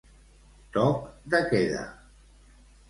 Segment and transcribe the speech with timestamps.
[0.77, 1.05] Toc
[1.35, 1.87] de queda.